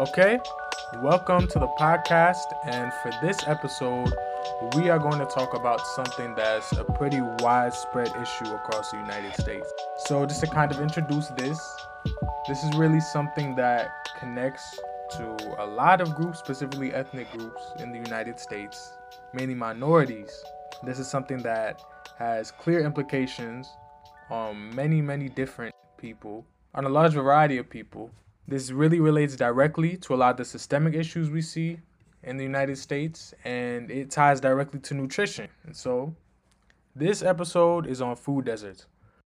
[0.00, 0.40] Okay,
[1.02, 2.46] welcome to the podcast.
[2.64, 4.10] And for this episode,
[4.74, 9.34] we are going to talk about something that's a pretty widespread issue across the United
[9.34, 9.70] States.
[10.06, 11.60] So, just to kind of introduce this,
[12.48, 14.80] this is really something that connects
[15.18, 18.94] to a lot of groups, specifically ethnic groups in the United States,
[19.34, 20.42] mainly minorities.
[20.82, 21.82] This is something that
[22.18, 23.68] has clear implications
[24.30, 28.10] on many, many different people, on a large variety of people.
[28.50, 31.78] This really relates directly to a lot of the systemic issues we see
[32.24, 35.48] in the United States, and it ties directly to nutrition.
[35.64, 36.16] And so,
[36.96, 38.86] this episode is on food deserts.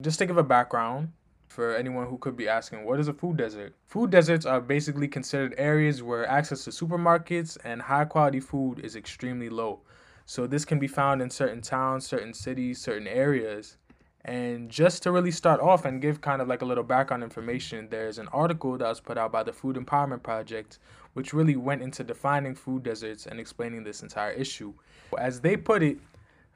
[0.04, 1.14] Just to give a background,
[1.48, 3.74] for anyone who could be asking, what is a food desert?
[3.88, 8.96] Food deserts are basically considered areas where access to supermarkets and high quality food is
[8.96, 9.80] extremely low.
[10.28, 13.78] So, this can be found in certain towns, certain cities, certain areas.
[14.26, 17.88] And just to really start off and give kind of like a little background information,
[17.90, 20.80] there's an article that was put out by the Food Empowerment Project,
[21.14, 24.74] which really went into defining food deserts and explaining this entire issue.
[25.18, 26.00] As they put it,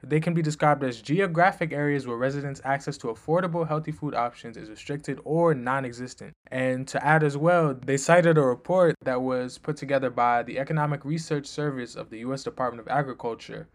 [0.04, 4.56] they can be described as geographic areas where residents' access to affordable, healthy food options
[4.56, 6.34] is restricted or non existent.
[6.50, 10.58] And to add as well, they cited a report that was put together by the
[10.58, 12.42] Economic Research Service of the U.S.
[12.42, 13.68] Department of Agriculture,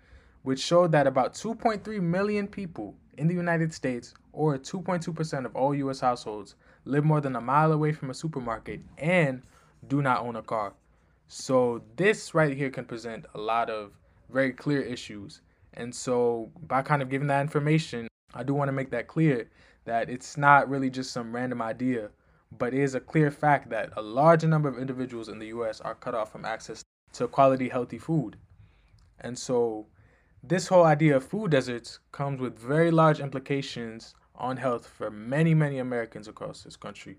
[0.44, 5.76] which showed that about 2.3 million people in the United States, or 2.2% of all
[5.76, 6.00] U.S.
[6.00, 9.42] households, live more than a mile away from a supermarket and
[9.88, 10.74] do not own a car.
[11.28, 13.92] So, this right here can present a lot of
[14.30, 15.42] very clear issues
[15.78, 19.48] and so, by kind of giving that information, I do want to make that clear
[19.86, 22.10] that it's not really just some random idea,
[22.58, 25.80] but it is a clear fact that a large number of individuals in the US
[25.80, 28.38] are cut off from access to quality, healthy food.
[29.20, 29.86] And so,
[30.48, 35.54] this whole idea of food deserts comes with very large implications on health for many,
[35.54, 37.18] many Americans across this country.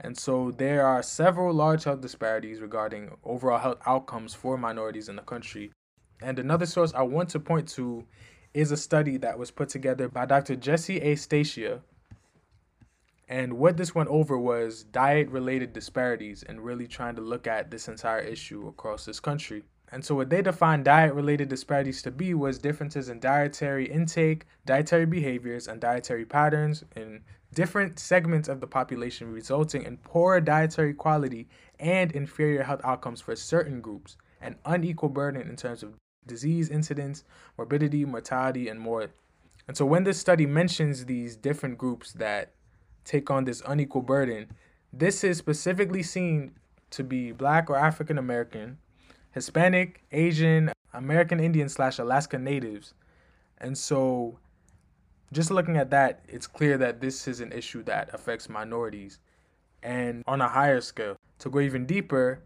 [0.00, 5.16] And so there are several large health disparities regarding overall health outcomes for minorities in
[5.16, 5.72] the country
[6.22, 8.06] and another source I want to point to
[8.54, 10.56] is a study that was put together by Dr.
[10.56, 11.16] Jesse A.
[11.16, 11.80] Stacia.
[13.28, 17.70] And what this went over was diet related disparities and really trying to look at
[17.70, 19.64] this entire issue across this country.
[19.92, 24.46] And so, what they defined diet related disparities to be was differences in dietary intake,
[24.64, 27.20] dietary behaviors, and dietary patterns in
[27.52, 31.46] different segments of the population, resulting in poor dietary quality
[31.78, 35.92] and inferior health outcomes for certain groups, and unequal burden in terms of
[36.26, 37.24] disease incidence,
[37.58, 39.08] morbidity, mortality, and more.
[39.68, 42.52] And so when this study mentions these different groups that
[43.04, 44.48] take on this unequal burden,
[44.90, 46.52] this is specifically seen
[46.90, 48.78] to be black or African American,
[49.32, 52.94] Hispanic, Asian, American Indian slash Alaska Natives.
[53.58, 54.38] And so
[55.32, 59.18] just looking at that, it's clear that this is an issue that affects minorities.
[59.82, 62.42] And on a higher scale, to go even deeper,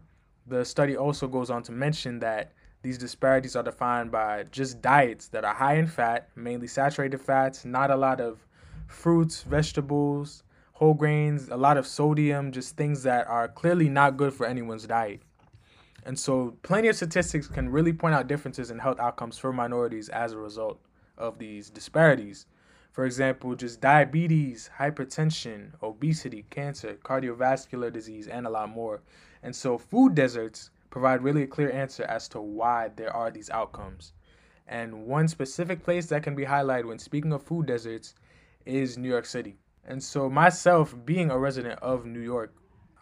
[0.47, 5.27] the study also goes on to mention that these disparities are defined by just diets
[5.29, 8.45] that are high in fat, mainly saturated fats, not a lot of
[8.87, 14.33] fruits, vegetables, whole grains, a lot of sodium, just things that are clearly not good
[14.33, 15.21] for anyone's diet.
[16.07, 20.07] And so, plenty of statistics can really point out differences in health outcomes for minorities
[20.07, 20.79] as a result
[21.17, 22.45] of these disparities.
[22.93, 29.01] For example, just diabetes, hypertension, obesity, cancer, cardiovascular disease, and a lot more.
[29.43, 33.49] And so, food deserts provide really a clear answer as to why there are these
[33.49, 34.13] outcomes.
[34.65, 38.15] And one specific place that can be highlighted when speaking of food deserts
[38.65, 39.57] is New York City.
[39.83, 42.53] And so, myself being a resident of New York,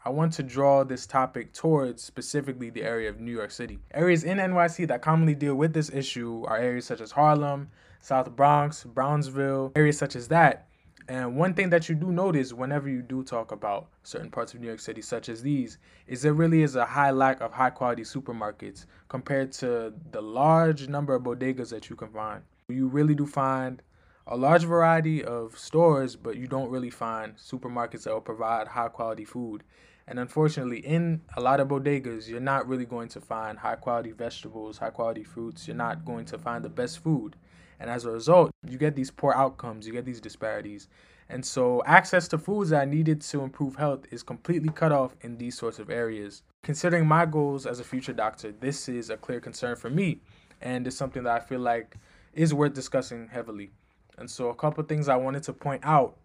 [0.08, 3.80] I want to draw this topic towards specifically the area of New York City.
[3.92, 7.72] Areas in NYC that commonly deal with this issue are areas such as Harlem,
[8.02, 10.68] South Bronx, Brownsville, areas such as that.
[11.08, 14.60] And one thing that you do notice whenever you do talk about certain parts of
[14.60, 17.72] New York City, such as these, is there really is a high lack of high
[17.72, 22.44] quality supermarkets compared to the large number of bodegas that you can find.
[22.70, 23.82] You really do find
[24.28, 28.88] a large variety of stores, but you don't really find supermarkets that will provide high
[28.88, 29.64] quality food.
[30.08, 34.12] And unfortunately, in a lot of bodegas, you're not really going to find high quality
[34.12, 35.68] vegetables, high quality fruits.
[35.68, 37.36] You're not going to find the best food.
[37.80, 40.88] And as a result, you get these poor outcomes, you get these disparities.
[41.28, 45.16] And so, access to foods that are needed to improve health is completely cut off
[45.22, 46.44] in these sorts of areas.
[46.62, 50.20] Considering my goals as a future doctor, this is a clear concern for me,
[50.62, 51.98] and it's something that I feel like
[52.34, 53.72] is worth discussing heavily.
[54.18, 56.18] And so, a couple things I wanted to point out,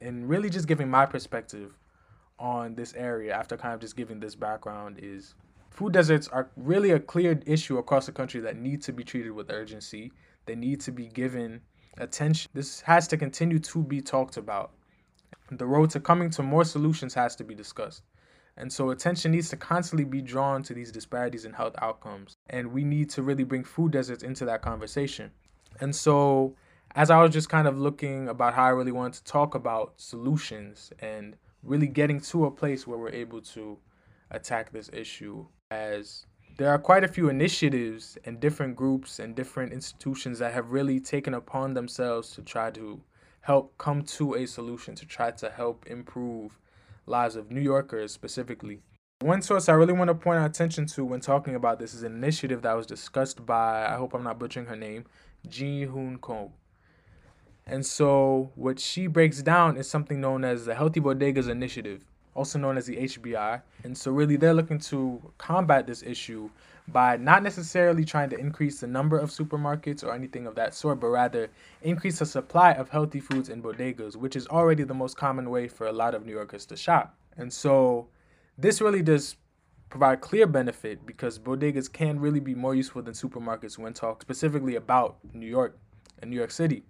[0.00, 1.78] and really just giving my perspective
[2.38, 5.34] on this area after kind of just giving this background is
[5.70, 9.32] food deserts are really a clear issue across the country that need to be treated
[9.32, 10.12] with urgency
[10.48, 11.60] they need to be given
[11.98, 12.50] attention.
[12.54, 14.72] This has to continue to be talked about.
[15.50, 18.02] The road to coming to more solutions has to be discussed.
[18.56, 22.38] And so attention needs to constantly be drawn to these disparities in health outcomes.
[22.48, 25.30] And we need to really bring food deserts into that conversation.
[25.80, 26.56] And so
[26.94, 29.94] as I was just kind of looking about how I really wanted to talk about
[29.96, 33.78] solutions and really getting to a place where we're able to
[34.30, 36.26] attack this issue as
[36.56, 40.98] there are quite a few initiatives and different groups and different institutions that have really
[40.98, 43.00] taken upon themselves to try to
[43.42, 46.58] help come to a solution to try to help improve
[47.06, 48.80] lives of New Yorkers specifically.
[49.20, 52.02] One source I really want to point our attention to when talking about this is
[52.02, 55.06] an initiative that was discussed by, I hope I'm not butchering her name,
[55.48, 56.52] Ji Hoon Ko.
[57.68, 62.02] And so, what she breaks down is something known as the Healthy Bodegas Initiative,
[62.34, 63.60] also known as the HBI.
[63.84, 66.48] And so, really, they're looking to combat this issue
[66.88, 70.98] by not necessarily trying to increase the number of supermarkets or anything of that sort,
[70.98, 71.50] but rather
[71.82, 75.68] increase the supply of healthy foods in bodegas, which is already the most common way
[75.68, 77.14] for a lot of New Yorkers to shop.
[77.36, 78.08] And so,
[78.56, 79.36] this really does
[79.90, 84.76] provide clear benefit because bodegas can really be more useful than supermarkets when talk specifically
[84.76, 85.78] about New York
[86.22, 86.82] and New York City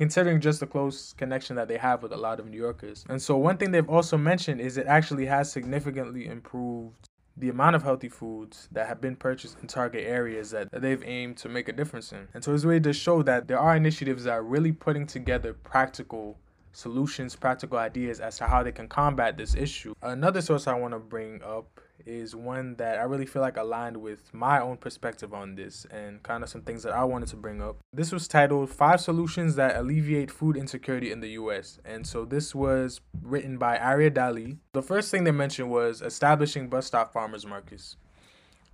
[0.00, 3.04] considering just the close connection that they have with a lot of New Yorkers.
[3.10, 7.06] And so, one thing they've also mentioned is it actually has significantly improved
[7.36, 11.02] the amount of healthy foods that have been purchased in target areas that, that they've
[11.04, 12.28] aimed to make a difference in.
[12.32, 15.52] And so, it's really to show that there are initiatives that are really putting together
[15.52, 16.38] practical
[16.72, 19.92] solutions, practical ideas as to how they can combat this issue.
[20.00, 23.98] Another source I want to bring up is one that I really feel like aligned
[23.98, 27.36] with my own perspective on this and kind of some things that I wanted to
[27.36, 27.78] bring up.
[27.92, 31.78] This was titled Five Solutions That Alleviate Food Insecurity in the US.
[31.84, 34.58] And so this was written by Arya Dali.
[34.72, 37.96] The first thing they mentioned was establishing bus stop farmers markets.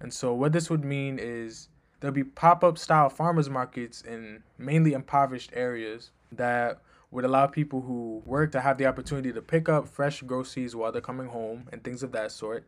[0.00, 1.68] And so what this would mean is
[2.00, 6.80] there'll be pop-up style farmers markets in mainly impoverished areas that
[7.10, 10.92] would allow people who work to have the opportunity to pick up fresh groceries while
[10.92, 12.66] they're coming home and things of that sort.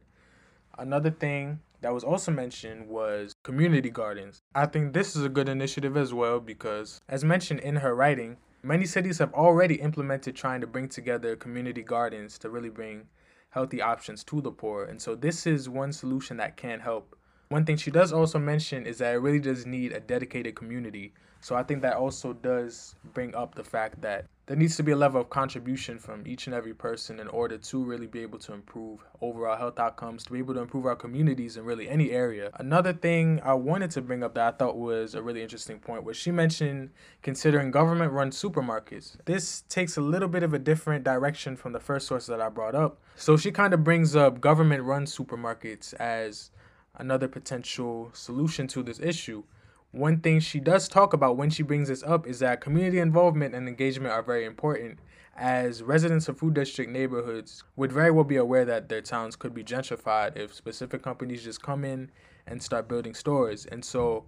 [0.78, 4.42] Another thing that was also mentioned was community gardens.
[4.54, 8.36] I think this is a good initiative as well because, as mentioned in her writing,
[8.62, 13.08] many cities have already implemented trying to bring together community gardens to really bring
[13.50, 14.84] healthy options to the poor.
[14.84, 17.16] And so, this is one solution that can help.
[17.48, 21.12] One thing she does also mention is that it really does need a dedicated community.
[21.40, 24.92] So, I think that also does bring up the fact that there needs to be
[24.92, 28.38] a level of contribution from each and every person in order to really be able
[28.38, 32.12] to improve overall health outcomes, to be able to improve our communities in really any
[32.12, 32.50] area.
[32.54, 36.02] Another thing I wanted to bring up that I thought was a really interesting point
[36.02, 36.92] was she mentioned
[37.22, 39.18] considering government run supermarkets.
[39.26, 42.48] This takes a little bit of a different direction from the first source that I
[42.48, 43.02] brought up.
[43.16, 46.50] So she kind of brings up government run supermarkets as
[46.96, 49.44] another potential solution to this issue
[49.92, 53.54] one thing she does talk about when she brings this up is that community involvement
[53.54, 54.98] and engagement are very important
[55.36, 59.54] as residents of food desert neighborhoods would very well be aware that their towns could
[59.54, 62.10] be gentrified if specific companies just come in
[62.46, 63.64] and start building stores.
[63.66, 64.26] And so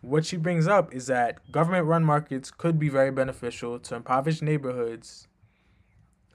[0.00, 4.42] what she brings up is that government run markets could be very beneficial to impoverished
[4.42, 5.28] neighborhoods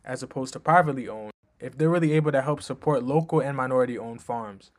[0.05, 3.97] as opposed to privately owned if they're really able to help support local and minority
[3.97, 4.71] owned farms.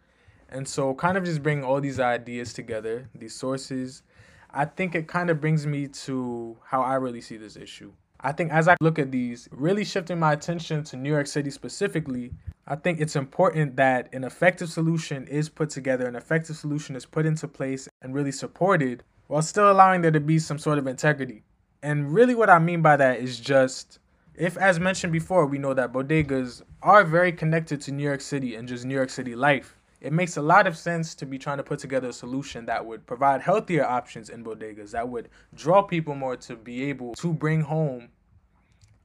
[0.48, 4.02] And so, kind of just bring all these ideas together, these sources,
[4.50, 7.92] I think it kind of brings me to how I really see this issue.
[8.20, 11.50] I think as I look at these, really shifting my attention to New York City
[11.50, 12.32] specifically,
[12.66, 17.04] I think it's important that an effective solution is put together, an effective solution is
[17.04, 20.86] put into place and really supported while still allowing there to be some sort of
[20.86, 21.42] integrity.
[21.82, 23.98] And really, what I mean by that is just
[24.34, 28.54] if, as mentioned before, we know that bodegas are very connected to New York City
[28.54, 31.56] and just New York City life it makes a lot of sense to be trying
[31.56, 35.82] to put together a solution that would provide healthier options in bodegas, that would draw
[35.82, 38.08] people more to be able to bring home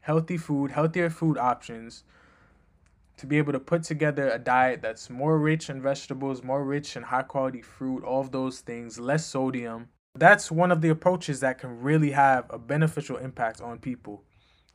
[0.02, 2.04] healthy food, healthier food options,
[3.18, 6.98] to be able to put together a diet that's more rich in vegetables, more rich
[6.98, 9.88] in high quality fruit, all of those things, less sodium.
[10.16, 14.24] That's one of the approaches that can really have a beneficial impact on people.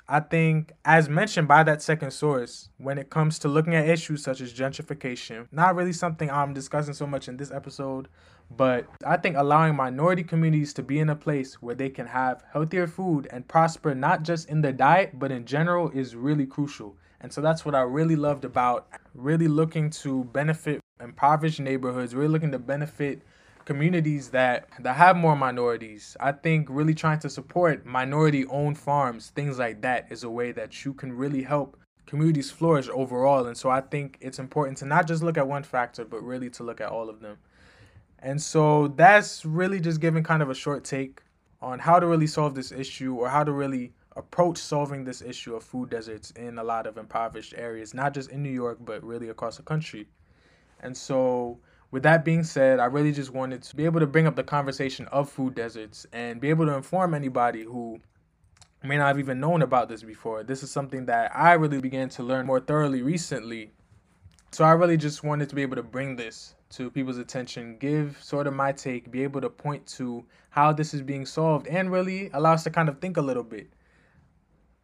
[0.08, 4.22] I think, as mentioned by that second source, when it comes to looking at issues
[4.22, 8.06] such as gentrification, not really something I'm discussing so much in this episode,
[8.56, 12.44] but I think allowing minority communities to be in a place where they can have
[12.52, 16.96] healthier food and prosper not just in their diet, but in general is really crucial.
[17.20, 22.28] And so that's what I really loved about really looking to benefit impoverished neighborhoods, really
[22.28, 23.22] looking to benefit
[23.66, 26.16] communities that that have more minorities.
[26.18, 30.52] I think really trying to support minority owned farms, things like that is a way
[30.52, 33.46] that you can really help communities flourish overall.
[33.46, 36.48] And so I think it's important to not just look at one factor, but really
[36.50, 37.36] to look at all of them.
[38.20, 41.20] And so that's really just giving kind of a short take
[41.60, 45.54] on how to really solve this issue or how to really approach solving this issue
[45.54, 49.02] of food deserts in a lot of impoverished areas, not just in New York, but
[49.04, 50.06] really across the country.
[50.80, 51.58] And so,
[51.90, 54.44] with that being said, I really just wanted to be able to bring up the
[54.44, 58.00] conversation of food deserts and be able to inform anybody who
[58.82, 60.42] may not have even known about this before.
[60.42, 63.70] This is something that I really began to learn more thoroughly recently.
[64.52, 68.18] So I really just wanted to be able to bring this to people's attention, give
[68.22, 71.92] sort of my take, be able to point to how this is being solved, and
[71.92, 73.68] really allow us to kind of think a little bit.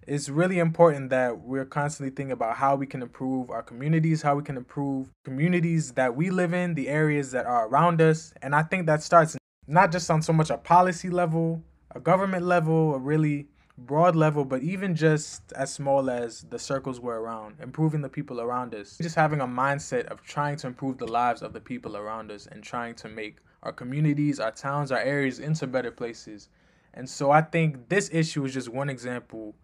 [0.04, 4.35] It's really important that we're constantly thinking about how we can improve our communities, how
[4.35, 8.35] we can improve communities that we live in, the areas that are around us.
[8.42, 9.37] And I think that starts
[9.68, 11.62] not just on so much a policy level,
[11.94, 13.47] a government level, a really
[13.78, 18.40] broad level, but even just as small as the circles we're around, improving the people
[18.40, 18.99] around us.
[19.00, 22.49] Just having a mindset of trying to improve the lives of the people around us
[22.50, 26.49] and trying to make our communities, our towns, our areas into better places.
[26.94, 29.54] And so I think this issue is just one example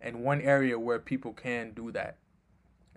[0.00, 2.16] and one area where people can do that.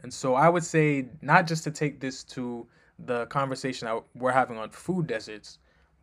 [0.03, 4.31] And so I would say not just to take this to the conversation that we're
[4.31, 5.59] having on food deserts,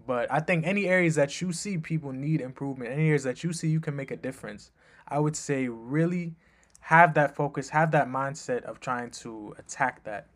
[0.06, 3.52] but I think any areas that you see people need improvement, any areas that you
[3.52, 4.70] see you can make a difference,
[5.08, 6.34] I would say really
[6.80, 10.28] have that focus, have that mindset of trying to attack that,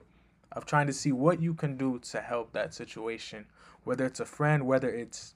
[0.53, 3.47] of trying to see what you can do to help that situation,
[3.85, 5.35] whether it's a friend, whether it's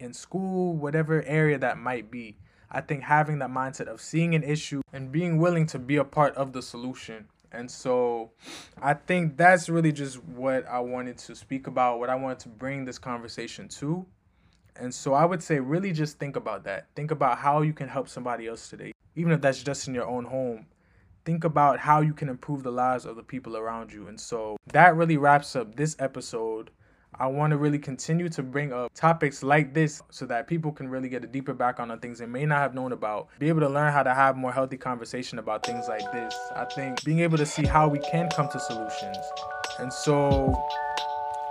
[0.00, 2.36] in school, whatever area that might be.
[2.72, 6.04] I think having that mindset of seeing an issue and being willing to be a
[6.04, 8.30] part of the solution and so
[8.80, 12.48] I think that's really just what I wanted to speak about, what I wanted to
[12.48, 14.06] bring this conversation to.
[14.76, 16.86] And so I would say, really just think about that.
[16.96, 20.06] Think about how you can help somebody else today, even if that's just in your
[20.06, 20.66] own home.
[21.26, 24.08] Think about how you can improve the lives of the people around you.
[24.08, 26.70] And so that really wraps up this episode
[27.18, 30.88] I want to really continue to bring up topics like this so that people can
[30.88, 33.60] really get a deeper background on things they may not have known about, be able
[33.60, 36.34] to learn how to have more healthy conversation about things like this.
[36.56, 39.18] I think being able to see how we can come to solutions.
[39.78, 40.58] And so,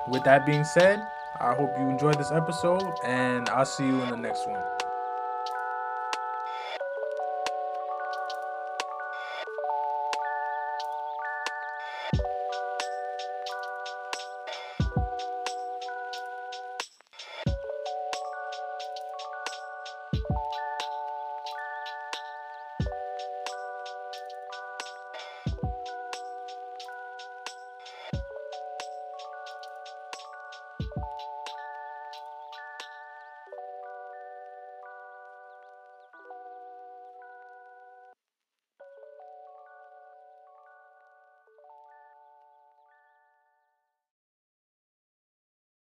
[0.09, 0.99] with that being said,
[1.39, 4.80] I hope you enjoyed this episode, and I'll see you in the next one.